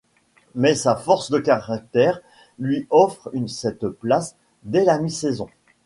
[0.55, 2.21] Mais sa force de caractère
[2.57, 5.47] lui offre cette place dès la mi-saison.